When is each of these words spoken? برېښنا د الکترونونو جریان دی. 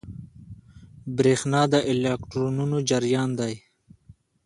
برېښنا 1.17 1.61
د 1.71 1.73
الکترونونو 1.91 2.77
جریان 2.89 3.29
دی. 3.39 3.55